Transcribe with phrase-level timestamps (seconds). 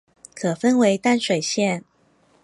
[0.33, 1.83] 可分為淡水線